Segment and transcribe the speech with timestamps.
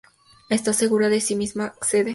[0.49, 2.09] Estas, seguras de sí misma acceden.